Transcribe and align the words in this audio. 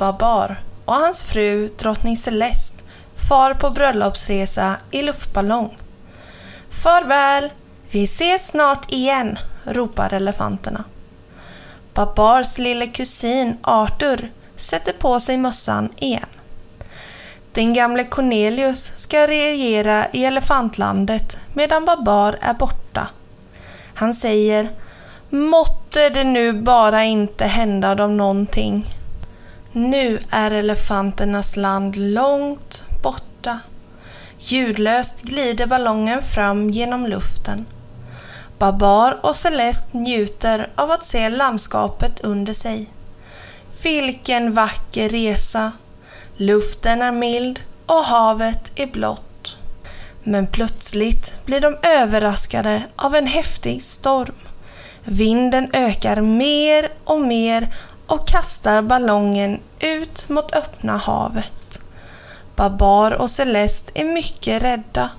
Babar, 0.00 0.62
och 0.84 0.94
hans 0.94 1.22
fru 1.22 1.68
drottning 1.68 2.16
Celeste 2.16 2.84
far 3.28 3.54
på 3.54 3.70
bröllopsresa 3.70 4.76
i 4.90 5.02
luftballong. 5.02 5.76
Farväl! 6.70 7.50
Vi 7.90 8.04
ses 8.04 8.46
snart 8.46 8.92
igen, 8.92 9.38
ropar 9.64 10.12
elefanterna. 10.12 10.84
Babars 11.94 12.58
lille 12.58 12.86
kusin 12.86 13.58
Arthur 13.62 14.30
sätter 14.56 14.92
på 14.92 15.20
sig 15.20 15.36
mössan 15.36 15.88
igen. 15.98 16.26
Den 17.52 17.74
gamle 17.74 18.04
Cornelius 18.04 18.92
ska 18.96 19.26
regera 19.26 20.06
i 20.12 20.24
elefantlandet 20.24 21.38
medan 21.54 21.84
Babar 21.84 22.38
är 22.40 22.54
borta. 22.54 23.08
Han 23.94 24.14
säger 24.14 24.70
Måtte 25.30 26.08
det 26.08 26.24
nu 26.24 26.52
bara 26.52 27.04
inte 27.04 27.46
hända 27.46 27.94
dem 27.94 28.16
någonting. 28.16 28.86
Nu 29.72 30.18
är 30.30 30.50
elefanternas 30.50 31.56
land 31.56 31.96
långt 31.96 32.84
borta. 33.02 33.60
Ljudlöst 34.38 35.22
glider 35.22 35.66
ballongen 35.66 36.22
fram 36.22 36.70
genom 36.70 37.06
luften. 37.06 37.66
Babar 38.58 39.20
och 39.22 39.36
Celeste 39.36 39.96
njuter 39.98 40.70
av 40.74 40.90
att 40.90 41.04
se 41.04 41.28
landskapet 41.28 42.20
under 42.20 42.52
sig. 42.52 42.86
Vilken 43.82 44.52
vacker 44.52 45.08
resa! 45.08 45.72
Luften 46.36 47.02
är 47.02 47.12
mild 47.12 47.60
och 47.86 48.04
havet 48.04 48.72
är 48.74 48.86
blått. 48.86 49.58
Men 50.22 50.46
plötsligt 50.46 51.34
blir 51.44 51.60
de 51.60 51.76
överraskade 51.82 52.82
av 52.96 53.14
en 53.14 53.26
häftig 53.26 53.82
storm. 53.82 54.34
Vinden 55.04 55.70
ökar 55.72 56.20
mer 56.20 56.92
och 57.04 57.20
mer 57.20 57.74
och 58.10 58.26
kastar 58.26 58.82
ballongen 58.82 59.60
ut 59.80 60.28
mot 60.28 60.54
öppna 60.54 60.96
havet. 60.96 61.80
Babar 62.56 63.12
och 63.12 63.30
Celeste 63.30 63.92
är 63.94 64.04
mycket 64.04 64.62
rädda. 64.62 65.10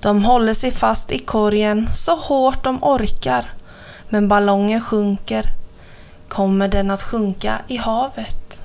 De 0.00 0.24
håller 0.24 0.54
sig 0.54 0.70
fast 0.70 1.12
i 1.12 1.18
korgen 1.18 1.90
så 1.94 2.16
hårt 2.16 2.64
de 2.64 2.84
orkar, 2.84 3.52
men 4.08 4.28
ballongen 4.28 4.80
sjunker. 4.80 5.46
Kommer 6.28 6.68
den 6.68 6.90
att 6.90 7.02
sjunka 7.02 7.58
i 7.68 7.76
havet? 7.76 8.62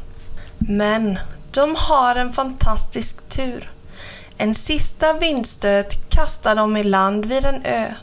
Men 0.58 1.20
de 1.52 1.76
har 1.78 2.16
en 2.16 2.34
fantastisk 2.34 3.30
tur. 3.30 3.72
En 4.38 4.54
sista 4.54 5.14
vindstöt 5.14 6.10
kastar 6.10 6.56
dem 6.56 6.78
i 6.78 6.84
land 6.84 7.26
vid 7.26 7.46
en 7.46 7.66
ö. 7.66 7.94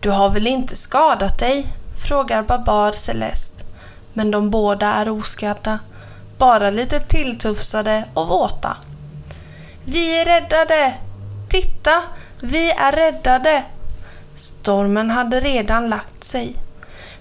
Du 0.00 0.10
har 0.10 0.30
väl 0.30 0.46
inte 0.46 0.76
skadat 0.76 1.38
dig? 1.38 1.66
frågar 2.06 2.42
Babar 2.42 2.92
Celeste. 2.92 3.67
Men 4.18 4.30
de 4.30 4.50
båda 4.50 4.86
är 4.86 5.08
oskadda, 5.08 5.78
bara 6.38 6.70
lite 6.70 7.00
tilltufsade 7.00 8.04
och 8.14 8.28
våta. 8.28 8.76
Vi 9.84 10.20
är 10.20 10.24
räddade! 10.24 10.94
Titta, 11.48 12.02
vi 12.40 12.70
är 12.70 12.92
räddade! 12.92 13.64
Stormen 14.36 15.10
hade 15.10 15.40
redan 15.40 15.88
lagt 15.88 16.24
sig. 16.24 16.54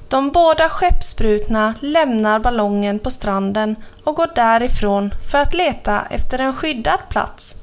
De 0.09 0.31
båda 0.31 0.69
skeppsbrutna 0.69 1.73
lämnar 1.81 2.39
ballongen 2.39 2.99
på 2.99 3.11
stranden 3.11 3.75
och 4.03 4.15
går 4.15 4.29
därifrån 4.35 5.13
för 5.31 5.37
att 5.37 5.53
leta 5.53 6.05
efter 6.09 6.39
en 6.39 6.53
skyddad 6.53 6.99
plats. 7.09 7.55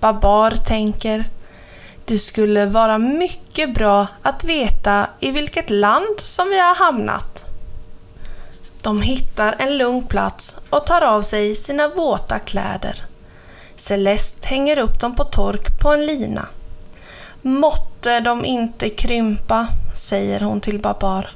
Babar 0.00 0.50
tänker 0.50 1.30
det 2.04 2.18
skulle 2.18 2.66
vara 2.66 2.98
mycket 2.98 3.74
bra 3.74 4.06
att 4.22 4.44
veta 4.44 5.06
i 5.20 5.30
vilket 5.30 5.70
land 5.70 6.20
som 6.20 6.48
vi 6.48 6.58
har 6.58 6.74
hamnat. 6.74 7.47
De 8.88 9.02
hittar 9.02 9.54
en 9.58 9.78
lugn 9.78 10.02
plats 10.02 10.56
och 10.70 10.86
tar 10.86 11.02
av 11.02 11.22
sig 11.22 11.54
sina 11.54 11.88
våta 11.88 12.38
kläder. 12.38 13.04
Celeste 13.76 14.48
hänger 14.48 14.78
upp 14.78 15.00
dem 15.00 15.14
på 15.14 15.24
tork 15.24 15.80
på 15.80 15.92
en 15.92 16.06
lina. 16.06 16.48
Måtte 17.42 18.20
de 18.20 18.44
inte 18.44 18.88
krympa, 18.88 19.66
säger 19.94 20.40
hon 20.40 20.60
till 20.60 20.78
Babar. 20.78 21.30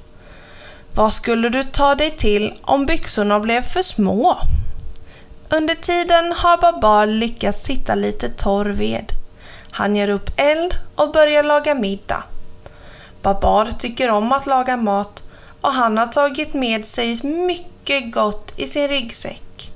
Vad 0.94 1.12
skulle 1.12 1.48
du 1.48 1.62
ta 1.64 1.94
dig 1.94 2.10
till 2.10 2.54
om 2.62 2.86
byxorna 2.86 3.40
blev 3.40 3.62
för 3.62 3.82
små? 3.82 4.38
Under 5.48 5.74
tiden 5.74 6.32
har 6.36 6.58
Babar 6.58 7.06
lyckats 7.06 7.70
hitta 7.70 7.94
lite 7.94 8.28
torr 8.28 8.66
ved. 8.66 9.12
Han 9.70 9.96
gör 9.96 10.08
upp 10.08 10.30
eld 10.36 10.74
och 10.94 11.12
börjar 11.12 11.42
laga 11.42 11.74
middag. 11.74 12.24
Babar 13.22 13.66
tycker 13.78 14.10
om 14.10 14.32
att 14.32 14.46
laga 14.46 14.76
mat 14.76 15.21
och 15.62 15.72
han 15.72 15.98
har 15.98 16.06
tagit 16.06 16.54
med 16.54 16.84
sig 16.84 17.20
mycket 17.24 18.12
gott 18.12 18.52
i 18.56 18.66
sin 18.66 18.88
ryggsäck. 18.88 19.72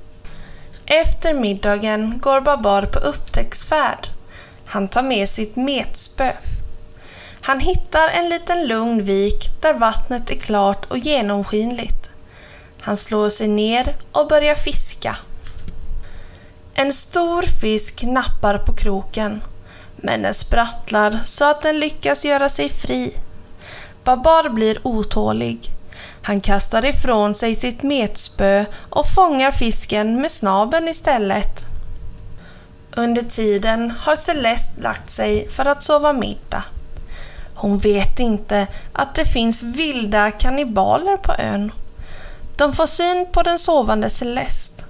Efter 0.87 1.35
middagen 1.35 2.19
går 2.19 2.41
Babar 2.41 2.83
på 2.83 2.99
upptäcktsfärd. 2.99 4.09
Han 4.67 4.89
tar 4.89 5.03
med 5.03 5.29
sitt 5.29 5.57
metspö. 5.57 6.33
Han 7.41 7.61
hittar 7.61 8.09
en 8.09 8.29
liten 8.29 8.67
lugn 8.67 9.05
vik 9.05 9.63
där 9.63 9.75
vattnet 9.75 10.31
är 10.31 10.35
klart 10.35 10.85
och 10.85 10.99
genomskinligt. 10.99 12.11
Han 12.81 12.97
slår 12.97 13.29
sig 13.29 13.49
ner 13.49 13.97
och 14.13 14.29
börjar 14.29 14.55
fiska. 14.55 15.17
En 16.75 16.93
stor 16.93 17.43
fisk 17.43 18.03
nappar 18.03 18.59
på 18.59 18.75
kroken 18.75 19.43
men 19.97 20.23
den 20.23 20.35
sprattlar 20.35 21.19
så 21.25 21.45
att 21.45 21.63
den 21.63 21.81
lyckas 21.81 22.25
göra 22.25 22.49
sig 22.49 22.69
fri. 22.69 23.15
Babar 24.05 24.49
blir 24.49 24.87
otålig. 24.87 25.76
Han 26.27 26.41
kastar 26.41 26.85
ifrån 26.85 27.35
sig 27.35 27.55
sitt 27.55 27.83
metspö 27.83 28.65
och 28.91 29.07
fångar 29.15 29.51
fisken 29.51 30.21
med 30.21 30.31
snaben 30.31 30.89
istället. 30.89 31.65
Under 32.97 33.23
tiden 33.23 33.91
har 33.91 34.17
Celeste 34.17 34.83
lagt 34.83 35.11
sig 35.11 35.49
för 35.49 35.67
att 35.67 35.83
sova 35.83 36.13
middag. 36.13 36.63
Hon 37.55 37.79
vet 37.79 38.21
inte 38.21 38.67
att 38.93 39.15
det 39.15 39.25
finns 39.25 39.63
vilda 39.63 40.31
kannibaler 40.31 41.17
på 41.17 41.33
ön. 41.39 41.73
De 42.57 42.73
får 42.73 42.87
syn 42.87 43.27
på 43.33 43.43
den 43.43 43.59
sovande 43.59 44.11
Celeste. 44.11 44.85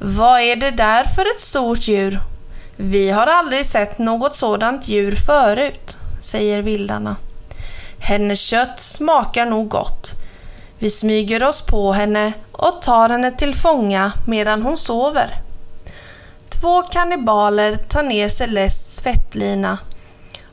Vad 0.00 0.40
är 0.40 0.56
det 0.56 0.70
där 0.70 1.04
för 1.04 1.22
ett 1.22 1.40
stort 1.40 1.88
djur? 1.88 2.20
Vi 2.76 3.10
har 3.10 3.26
aldrig 3.26 3.66
sett 3.66 3.98
något 3.98 4.36
sådant 4.36 4.88
djur 4.88 5.16
förut, 5.26 5.98
säger 6.20 6.62
vildarna. 6.62 7.16
Hennes 7.98 8.40
kött 8.40 8.80
smakar 8.80 9.46
nog 9.46 9.68
gott. 9.68 10.25
Vi 10.78 10.90
smyger 10.90 11.42
oss 11.44 11.62
på 11.62 11.92
henne 11.92 12.32
och 12.52 12.82
tar 12.82 13.08
henne 13.08 13.30
till 13.30 13.54
fånga 13.54 14.12
medan 14.26 14.62
hon 14.62 14.78
sover. 14.78 15.42
Två 16.60 16.82
kannibaler 16.82 17.76
tar 17.76 18.02
ner 18.02 18.28
Celestes 18.28 19.02
fettlina 19.02 19.78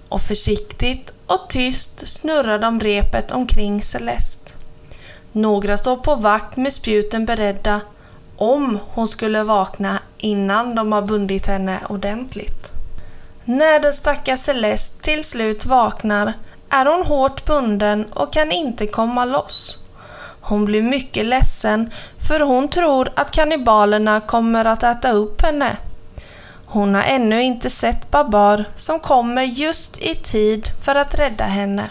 och 0.10 0.22
försiktigt 0.22 1.14
och 1.28 1.50
tyst 1.50 2.08
snurrar 2.08 2.60
de 2.60 2.80
repet 2.80 3.32
omkring 3.32 3.82
Celeste. 3.82 4.52
Några 5.32 5.78
står 5.78 5.98
på 5.98 6.16
vakt 6.16 6.58
med 6.58 6.74
spjuten 6.74 7.26
beredda 7.26 7.82
om 8.38 8.80
hon 8.94 9.08
skulle 9.08 9.44
vakna 9.44 10.00
innan 10.18 10.76
de 10.76 10.92
har 10.92 11.02
bundit 11.02 11.48
henne 11.48 11.80
ordentligt. 11.90 12.72
När 13.46 13.80
den 13.80 13.94
stackars 13.94 14.40
Celeste 14.40 15.04
till 15.04 15.24
slut 15.24 15.66
vaknar 15.66 16.34
är 16.70 16.86
hon 16.86 17.06
hårt 17.06 17.46
bunden 17.46 18.06
och 18.06 18.34
kan 18.34 18.52
inte 18.52 18.88
komma 18.88 19.26
loss. 19.26 19.80
Hon 20.46 20.66
blir 20.66 20.82
mycket 20.82 21.26
ledsen 21.26 21.92
för 22.28 22.40
hon 22.40 22.68
tror 22.68 23.10
att 23.16 23.32
kannibalerna 23.32 24.20
kommer 24.20 24.66
att 24.66 24.84
äta 24.84 25.12
upp 25.12 25.42
henne. 25.42 25.78
Hon 26.66 26.96
har 26.96 27.04
ännu 27.04 27.44
inte 27.44 27.70
sett 27.70 28.12
Babar 28.12 28.66
som 28.76 29.00
kommer 29.00 29.44
just 29.44 29.98
i 29.98 30.16
tid 30.16 30.68
för 30.86 30.96
att 30.96 31.20
rädda 31.20 31.44
henne. 31.44 31.90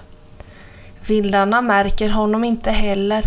Vildarna 1.06 1.60
märker 1.60 2.08
honom 2.08 2.44
inte 2.44 2.70
heller. 2.70 3.24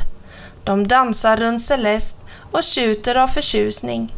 De 0.63 0.87
dansar 0.87 1.37
runt 1.37 1.61
Celeste 1.61 2.21
och 2.51 2.63
tjuter 2.63 3.15
av 3.15 3.27
förtjusning. 3.27 4.13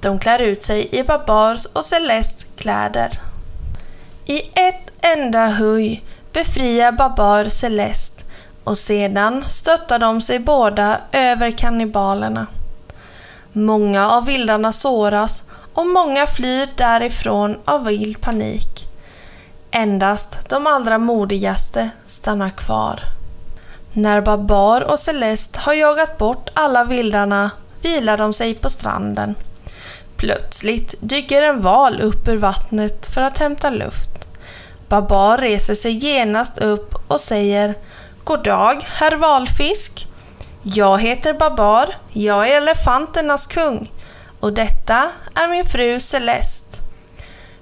De 0.00 0.18
klär 0.18 0.42
ut 0.42 0.62
sig 0.62 0.88
i 0.92 1.02
Babars 1.02 1.66
och 1.66 1.84
Celestes 1.84 2.46
kläder. 2.56 3.20
I 4.26 4.38
ett 4.40 5.04
enda 5.16 5.46
huj 5.46 6.04
befriar 6.32 6.92
Babar 6.92 7.44
Celeste 7.44 8.21
och 8.64 8.78
sedan 8.78 9.44
stöttar 9.48 9.98
de 9.98 10.20
sig 10.20 10.38
båda 10.38 11.00
över 11.12 11.50
kannibalerna. 11.50 12.46
Många 13.52 14.10
av 14.10 14.26
vildarna 14.26 14.72
såras 14.72 15.44
och 15.74 15.86
många 15.86 16.26
flyr 16.26 16.68
därifrån 16.76 17.58
av 17.64 17.84
vild 17.84 18.20
panik. 18.20 18.88
Endast 19.70 20.48
de 20.48 20.66
allra 20.66 20.98
modigaste 20.98 21.90
stannar 22.04 22.50
kvar. 22.50 23.00
När 23.92 24.20
Babar 24.20 24.80
och 24.80 24.98
Celeste 24.98 25.58
har 25.58 25.72
jagat 25.72 26.18
bort 26.18 26.50
alla 26.54 26.84
vildarna 26.84 27.50
vilar 27.82 28.18
de 28.18 28.32
sig 28.32 28.54
på 28.54 28.68
stranden. 28.68 29.34
Plötsligt 30.16 30.94
dyker 31.00 31.42
en 31.42 31.60
val 31.60 32.00
upp 32.00 32.28
ur 32.28 32.36
vattnet 32.36 33.06
för 33.06 33.20
att 33.20 33.38
hämta 33.38 33.70
luft. 33.70 34.10
Babar 34.88 35.38
reser 35.38 35.74
sig 35.74 35.92
genast 35.92 36.58
upp 36.58 36.94
och 37.08 37.20
säger 37.20 37.74
God 38.24 38.44
dag, 38.44 38.84
herr 38.84 39.16
valfisk. 39.16 40.06
Jag 40.62 41.00
heter 41.00 41.34
Babar, 41.34 41.94
jag 42.12 42.48
är 42.48 42.56
elefanternas 42.56 43.46
kung 43.46 43.90
och 44.40 44.52
detta 44.52 45.10
är 45.34 45.48
min 45.48 45.64
fru 45.64 46.00
Celeste. 46.00 46.78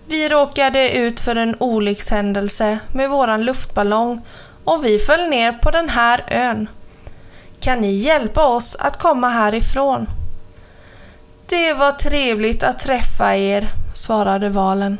Vi 0.06 0.28
råkade 0.28 0.90
ut 0.90 1.20
för 1.20 1.36
en 1.36 1.56
olyckshändelse 1.60 2.78
med 2.92 3.10
våran 3.10 3.44
luftballong 3.44 4.22
och 4.64 4.84
vi 4.84 4.98
föll 4.98 5.28
ner 5.28 5.52
på 5.52 5.70
den 5.70 5.88
här 5.88 6.24
ön. 6.28 6.68
Kan 7.60 7.80
ni 7.80 7.92
hjälpa 7.92 8.46
oss 8.46 8.76
att 8.76 8.98
komma 8.98 9.28
härifrån? 9.28 10.06
Det 11.46 11.74
var 11.74 11.92
trevligt 11.92 12.62
att 12.62 12.78
träffa 12.78 13.36
er, 13.36 13.68
svarade 13.94 14.48
valen. 14.48 14.98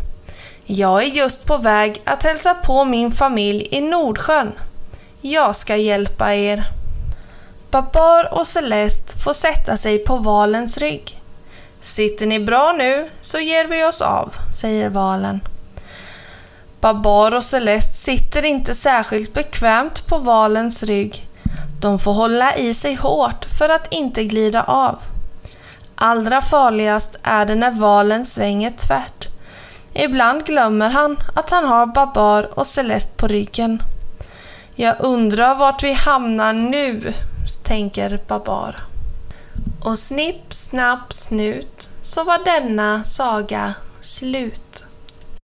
Jag 0.65 1.03
är 1.03 1.07
just 1.07 1.47
på 1.47 1.57
väg 1.57 2.03
att 2.05 2.23
hälsa 2.23 2.55
på 2.55 2.85
min 2.85 3.11
familj 3.11 3.69
i 3.71 3.81
Nordsjön. 3.81 4.53
Jag 5.23 5.57
ska 5.57 5.77
hjälpa 5.77 6.35
er. 6.35 6.65
Babar 7.71 8.35
och 8.35 8.47
Celeste 8.47 9.19
får 9.19 9.33
sätta 9.33 9.77
sig 9.77 9.99
på 9.99 10.17
valens 10.17 10.79
rygg. 10.79 11.21
Sitter 11.81 12.27
ni 12.27 12.41
bra 12.41 12.75
nu 12.79 13.11
så 13.21 13.39
ger 13.39 13.65
vi 13.65 13.85
oss 13.85 14.01
av, 14.01 14.35
säger 14.61 14.89
valen. 14.89 15.41
Babar 16.81 17.35
och 17.35 17.45
Celeste 17.45 17.97
sitter 17.97 18.45
inte 18.45 18.75
särskilt 18.75 19.35
bekvämt 19.35 20.07
på 20.07 20.19
valens 20.19 20.83
rygg. 20.83 21.29
De 21.81 21.99
får 21.99 22.13
hålla 22.13 22.57
i 22.57 22.75
sig 22.75 22.95
hårt 22.95 23.45
för 23.59 23.69
att 23.69 23.95
inte 23.95 24.25
glida 24.25 24.63
av. 24.63 24.99
Allra 25.95 26.41
farligast 26.43 27.17
är 27.23 27.47
det 27.47 27.55
när 27.55 27.71
valen 27.71 28.27
svänger 28.27 28.71
tvärt. 28.71 29.29
Ibland 29.93 30.47
glömmer 30.47 30.91
han 30.91 31.17
att 31.35 31.51
han 31.51 31.65
har 31.65 31.87
Babar 31.87 32.59
och 32.59 32.67
Celeste 32.67 33.17
på 33.17 33.27
ryggen. 33.27 33.83
Jag 34.81 34.97
undrar 35.01 35.55
vart 35.55 35.83
vi 35.83 35.93
hamnar 35.93 36.53
nu, 36.53 37.15
tänker 37.65 38.19
Babar. 38.29 38.77
Och 39.85 39.99
snipp, 39.99 40.53
snapp, 40.53 41.13
snut 41.13 41.91
så 42.01 42.25
var 42.25 42.45
denna 42.45 43.05
saga 43.05 43.75
slut. 44.01 44.80